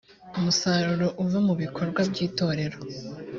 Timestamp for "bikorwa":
1.61-2.01